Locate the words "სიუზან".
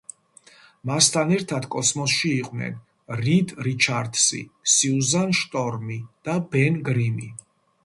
4.79-5.39